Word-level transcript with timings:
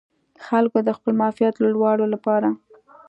خلکو 0.47 0.77
د 0.83 0.89
خپل 0.97 1.13
معافیت 1.21 1.53
لوړولو 1.63 2.05
لپاره 2.13 2.47